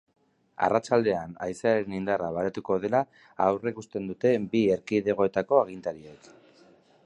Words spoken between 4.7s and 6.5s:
erkidegoetako agintariek.